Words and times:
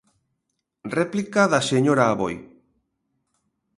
Réplica 0.99 1.41
da 1.51 1.61
señora 1.71 2.03
Aboi. 2.11 2.35